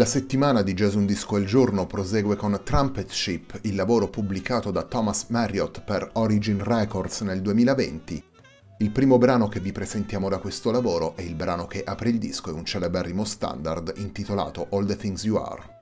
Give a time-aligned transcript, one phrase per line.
[0.00, 4.70] La settimana di Jazz Un Disco al Giorno prosegue con Trumpet Ship, il lavoro pubblicato
[4.70, 8.24] da Thomas Marriott per Origin Records nel 2020.
[8.78, 12.18] Il primo brano che vi presentiamo da questo lavoro è il brano che apre il
[12.18, 15.79] disco e un celeberrimo standard intitolato All the Things You Are.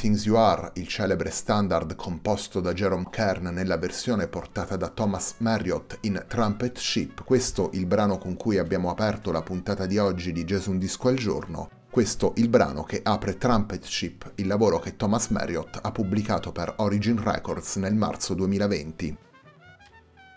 [0.00, 5.34] Things You Are, il celebre standard composto da Jerome Kern nella versione portata da Thomas
[5.40, 10.32] Marriott in Trumpet Ship, questo il brano con cui abbiamo aperto la puntata di oggi
[10.32, 14.78] di Gesù un disco al giorno, questo il brano che apre Trumpet Ship, il lavoro
[14.78, 19.29] che Thomas Marriott ha pubblicato per Origin Records nel marzo 2020.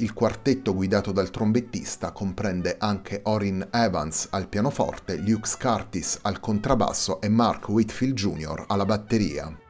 [0.04, 7.22] Il quartetto guidato dal trombettista comprende anche Orin Evans al pianoforte, Luke Curtis al contrabbasso
[7.22, 8.66] e Mark Whitfield Jr.
[8.68, 9.63] alla batteria.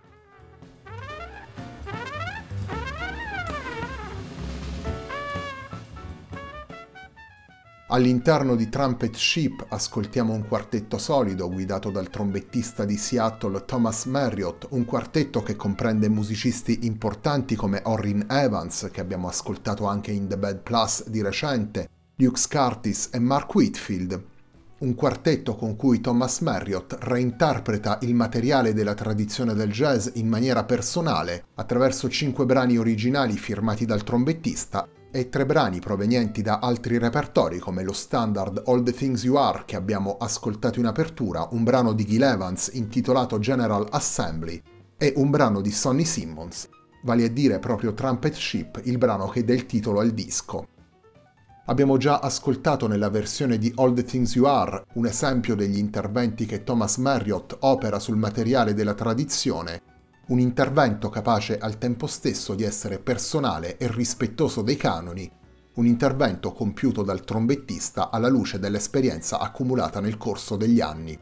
[7.93, 14.65] All'interno di Trumpet Ship ascoltiamo un quartetto solido guidato dal trombettista di Seattle Thomas Marriott,
[14.71, 20.39] un quartetto che comprende musicisti importanti come Orrin Evans, che abbiamo ascoltato anche in The
[20.39, 24.23] Bad Plus di recente, Luke Curtis e Mark Whitfield,
[24.79, 30.63] un quartetto con cui Thomas Marriott reinterpreta il materiale della tradizione del jazz in maniera
[30.63, 37.59] personale attraverso cinque brani originali firmati dal trombettista e tre brani provenienti da altri repertori
[37.59, 41.93] come lo standard All the Things You Are che abbiamo ascoltato in apertura, un brano
[41.93, 44.59] di Gil Evans intitolato General Assembly
[44.97, 46.67] e un brano di Sonny Simmons,
[47.03, 50.67] vale a dire proprio Trumpet Ship, il brano che dà il titolo al disco.
[51.67, 56.47] Abbiamo già ascoltato nella versione di All the Things You Are un esempio degli interventi
[56.47, 59.92] che Thomas Marriott opera sul materiale della tradizione
[60.27, 65.29] un intervento capace al tempo stesso di essere personale e rispettoso dei canoni,
[65.73, 71.19] un intervento compiuto dal trombettista alla luce dell'esperienza accumulata nel corso degli anni.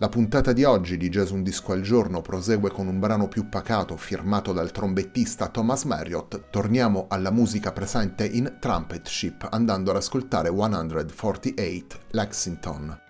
[0.00, 3.50] La puntata di oggi di Jazz Un Disco al Giorno prosegue con un brano più
[3.50, 6.48] pacato firmato dal trombettista Thomas Marriott.
[6.48, 13.09] Torniamo alla musica presente in Trumpet Ship andando ad ascoltare 148 Lexington.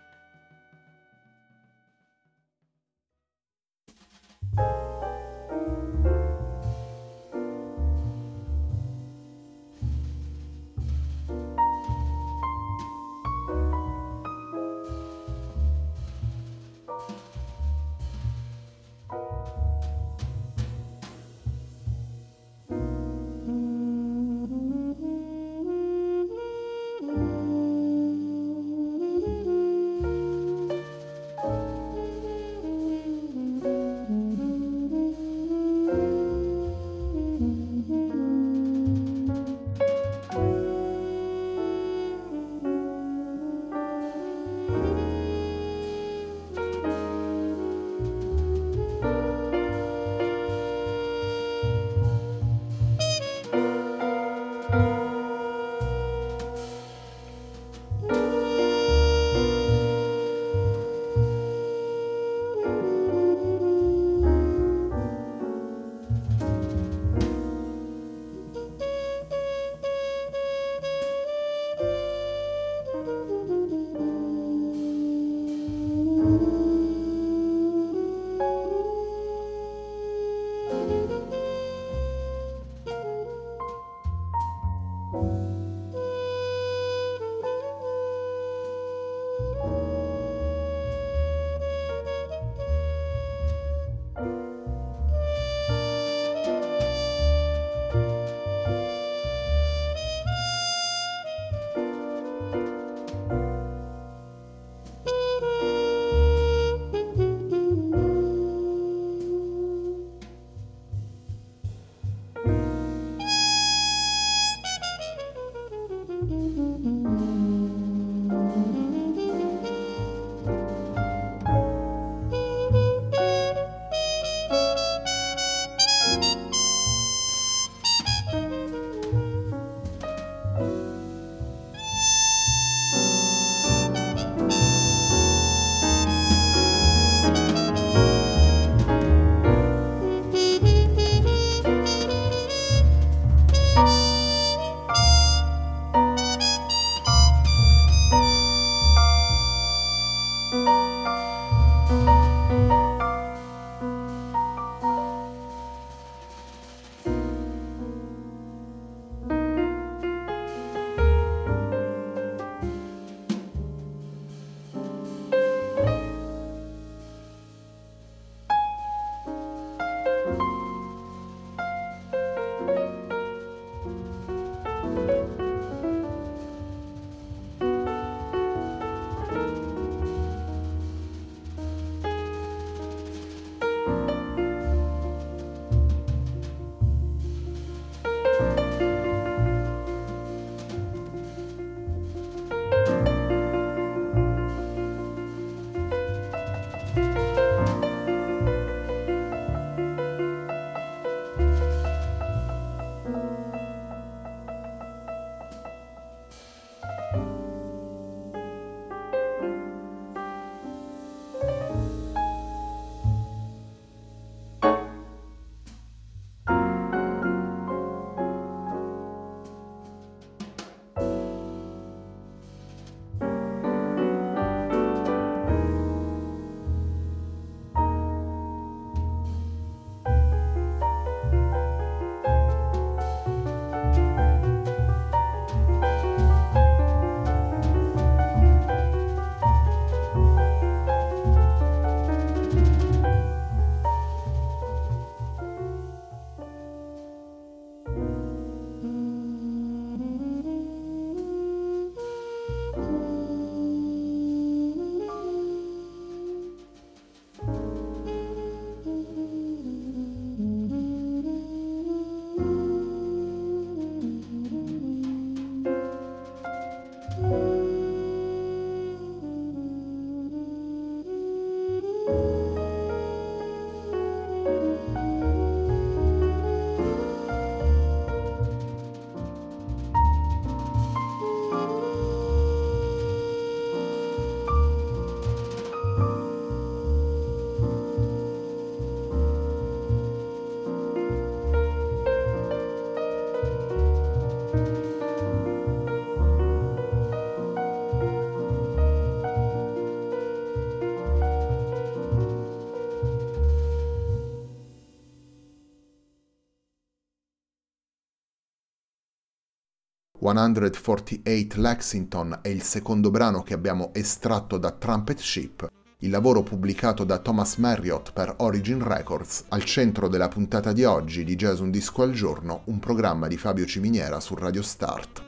[310.22, 315.67] 148 Lexington è il secondo brano che abbiamo estratto da Trumpet Ship,
[316.00, 321.24] il lavoro pubblicato da Thomas Marriott per Origin Records, al centro della puntata di oggi
[321.24, 325.24] di Jazz Un Disco al Giorno, un programma di Fabio Ciminiera su Radio Start.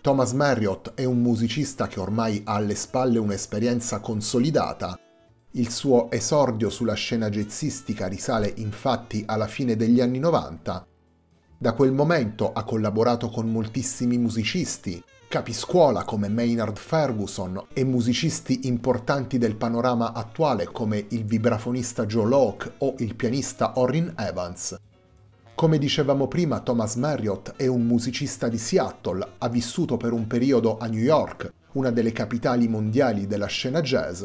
[0.00, 4.98] Thomas Marriott è un musicista che ormai ha alle spalle un'esperienza consolidata.
[5.58, 10.86] Il suo esordio sulla scena jazzistica risale infatti alla fine degli anni 90.
[11.58, 19.36] Da quel momento ha collaborato con moltissimi musicisti, capiscuola come Maynard Ferguson e musicisti importanti
[19.36, 24.78] del panorama attuale come il vibrafonista Joe Locke o il pianista Orrin Evans.
[25.56, 30.78] Come dicevamo prima, Thomas Marriott è un musicista di Seattle, ha vissuto per un periodo
[30.78, 34.24] a New York, una delle capitali mondiali della scena jazz.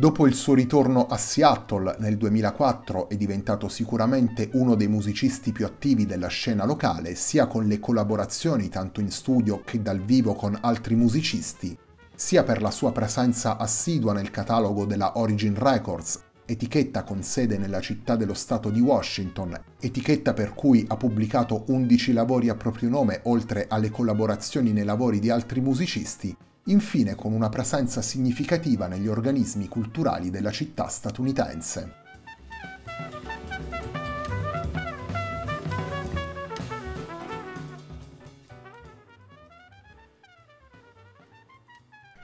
[0.00, 5.66] Dopo il suo ritorno a Seattle nel 2004 è diventato sicuramente uno dei musicisti più
[5.66, 10.56] attivi della scena locale, sia con le collaborazioni tanto in studio che dal vivo con
[10.60, 11.76] altri musicisti,
[12.14, 17.80] sia per la sua presenza assidua nel catalogo della Origin Records etichetta con sede nella
[17.80, 23.20] città dello Stato di Washington, etichetta per cui ha pubblicato 11 lavori a proprio nome
[23.24, 26.34] oltre alle collaborazioni nei lavori di altri musicisti,
[26.70, 31.92] infine con una presenza significativa negli organismi culturali della città statunitense.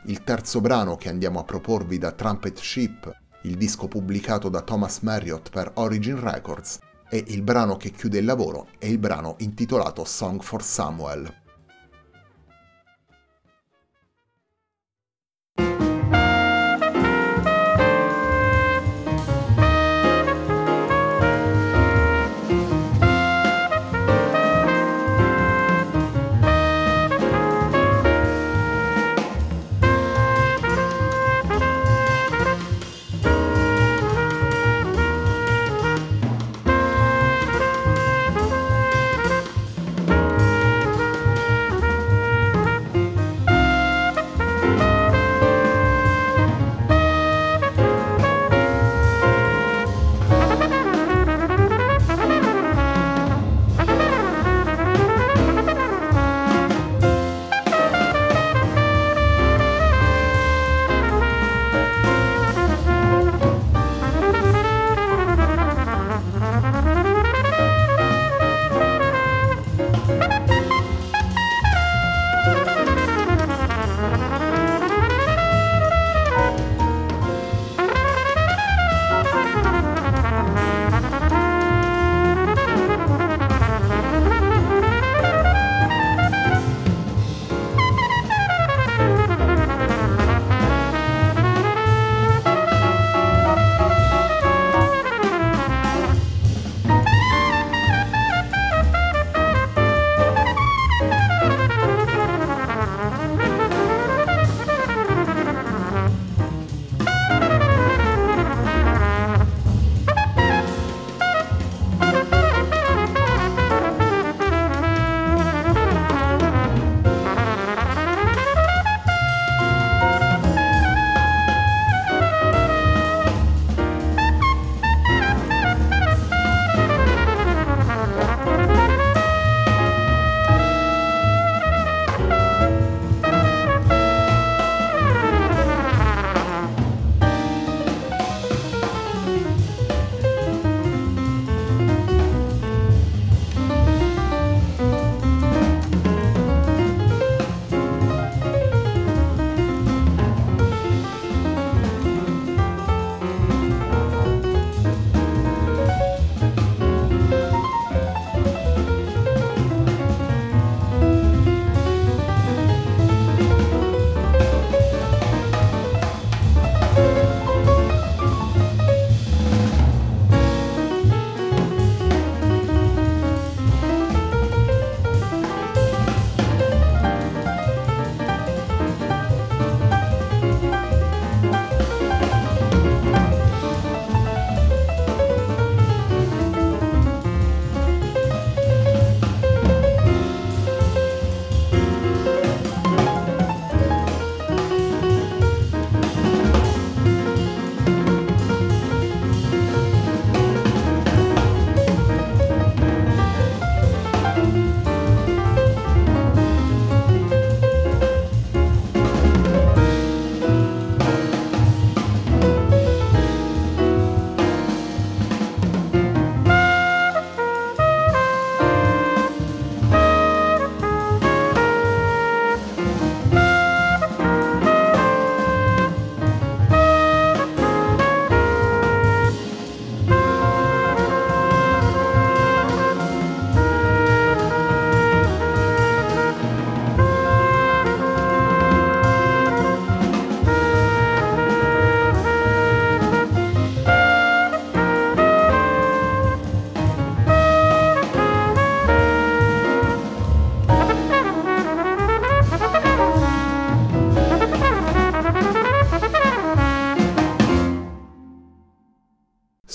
[0.07, 5.01] Il terzo brano che andiamo a proporvi da Trumpet Ship il disco pubblicato da Thomas
[5.01, 6.79] Marriott per Origin Records,
[7.11, 11.44] e il brano che chiude il lavoro è il brano intitolato Song for Samuel.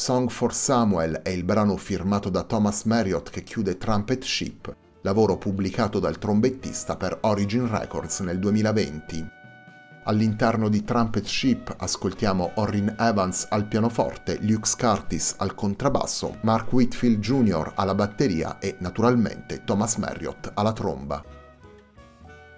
[0.10, 5.38] Song for Samuel è il brano firmato da Thomas Marriott che chiude Trumpet Ship, lavoro
[5.38, 9.24] pubblicato dal trombettista per Origin Records nel 2020.
[10.06, 17.20] All'interno di Trumpet Ship ascoltiamo Orrin Evans al pianoforte, Luke Curtis al contrabbasso, Mark Whitfield
[17.20, 17.74] Jr.
[17.76, 21.24] alla batteria e naturalmente Thomas Marriott alla tromba.